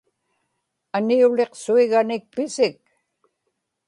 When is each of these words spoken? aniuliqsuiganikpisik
aniuliqsuiganikpisik 0.97 2.75